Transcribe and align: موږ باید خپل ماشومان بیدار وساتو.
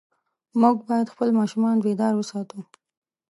موږ 0.61 0.77
باید 0.87 1.11
خپل 1.13 1.29
ماشومان 1.39 1.75
بیدار 1.85 2.13
وساتو. 2.15 2.59